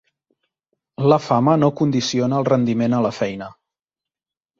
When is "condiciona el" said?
1.81-2.47